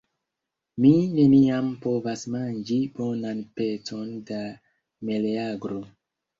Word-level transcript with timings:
Mi 0.85 0.93
neniam 1.17 1.67
povas 1.83 2.25
manĝi 2.37 2.79
bonan 2.97 3.45
pecon 3.61 4.11
da 4.33 4.43
meleagro. 5.15 5.81